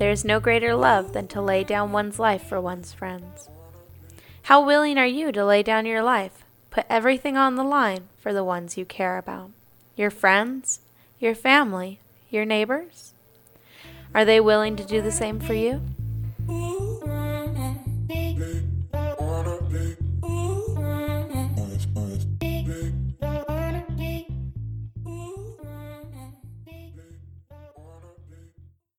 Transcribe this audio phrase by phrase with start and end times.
[0.00, 3.50] There is no greater love than to lay down one's life for one's friends.
[4.44, 8.32] How willing are you to lay down your life, put everything on the line for
[8.32, 9.50] the ones you care about?
[9.96, 10.80] Your friends?
[11.18, 11.98] Your family?
[12.30, 13.12] Your neighbors?
[14.14, 15.82] Are they willing to do the same for you?